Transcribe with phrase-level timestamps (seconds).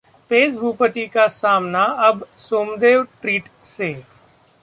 [0.31, 3.93] पेस-भूपति का सामना अब सोमदेव-ट्रीट से